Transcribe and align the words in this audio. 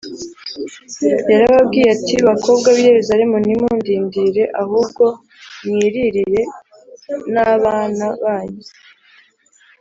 yarababwiye 1.31 1.87
ati, 1.95 2.15
“bakobwa 2.27 2.67
b’i 2.75 2.83
yerusalemu, 2.89 3.35
ntimundirire, 3.43 4.43
ahubwo 4.61 5.03
mwiririre 5.65 6.41
n’abana 7.33 8.05
banyu 8.21 8.65